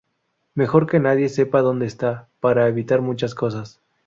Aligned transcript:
Mejor 0.55 0.87
que 0.87 0.99
nadie 0.99 1.29
sepa 1.29 1.61
dónde 1.61 1.85
está, 1.85 2.27
para 2.39 2.67
evitar 2.67 3.01
muchas 3.01 3.35
cosas. 3.35 3.81